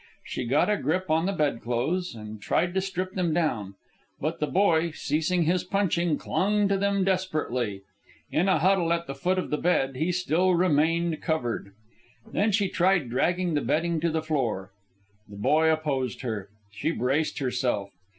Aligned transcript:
She 0.25 0.45
got 0.45 0.67
a 0.67 0.77
grip 0.77 1.11
on 1.11 1.27
the 1.27 1.31
bedclothes 1.31 2.15
and 2.15 2.41
tried 2.41 2.73
to 2.73 2.81
strip 2.81 3.11
them 3.13 3.35
down; 3.35 3.75
but 4.19 4.39
the 4.39 4.47
boy, 4.47 4.89
ceasing 4.89 5.43
his 5.43 5.63
punching, 5.63 6.17
clung 6.17 6.67
to 6.69 6.77
them 6.79 7.03
desperately. 7.03 7.83
In 8.31 8.49
a 8.49 8.57
huddle, 8.57 8.91
at 8.93 9.05
the 9.05 9.13
foot 9.13 9.37
of 9.37 9.51
the 9.51 9.59
bed, 9.59 9.95
he 9.95 10.11
still 10.11 10.55
remained 10.55 11.21
covered. 11.21 11.73
Then 12.25 12.51
she 12.51 12.67
tried 12.67 13.11
dragging 13.11 13.53
the 13.53 13.61
bedding 13.61 13.99
to 13.99 14.09
the 14.09 14.23
floor. 14.23 14.71
The 15.29 15.37
boy 15.37 15.71
opposed 15.71 16.21
her. 16.21 16.49
She 16.71 16.89
braced 16.89 17.37
herself. 17.37 17.91